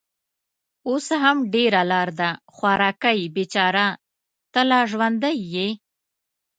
[0.87, 2.29] اوس هم ډېره لار ده.
[2.55, 3.85] خوارکۍ، بېچاره،
[4.53, 5.67] ته لا ژوندۍ يې؟